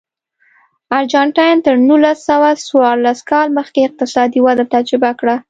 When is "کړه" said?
5.19-5.35